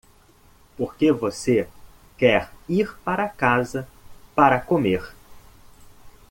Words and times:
Por 0.77 0.95
que 0.97 1.11
você 1.11 1.69
quer 2.17 2.49
ir 2.67 2.97
para 3.05 3.29
casa 3.29 3.87
para 4.35 4.59
comer? 4.59 5.13